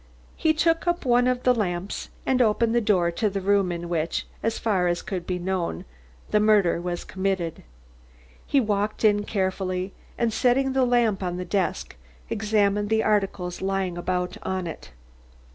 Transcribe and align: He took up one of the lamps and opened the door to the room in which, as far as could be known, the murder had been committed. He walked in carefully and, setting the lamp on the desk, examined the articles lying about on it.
He 0.35 0.51
took 0.51 0.87
up 0.87 1.05
one 1.05 1.27
of 1.27 1.43
the 1.43 1.53
lamps 1.53 2.09
and 2.25 2.41
opened 2.41 2.73
the 2.73 2.81
door 2.81 3.11
to 3.11 3.29
the 3.29 3.39
room 3.39 3.71
in 3.71 3.87
which, 3.87 4.25
as 4.41 4.57
far 4.57 4.87
as 4.87 5.03
could 5.03 5.27
be 5.27 5.37
known, 5.37 5.85
the 6.31 6.39
murder 6.39 6.73
had 6.81 6.83
been 6.83 6.97
committed. 7.05 7.61
He 8.47 8.59
walked 8.59 9.05
in 9.05 9.25
carefully 9.25 9.93
and, 10.17 10.33
setting 10.33 10.73
the 10.73 10.85
lamp 10.85 11.21
on 11.21 11.37
the 11.37 11.45
desk, 11.45 11.95
examined 12.31 12.89
the 12.89 13.03
articles 13.03 13.61
lying 13.61 13.95
about 13.95 14.37
on 14.41 14.65
it. 14.65 14.89